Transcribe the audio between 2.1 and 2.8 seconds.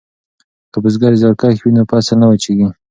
نه وچیږي.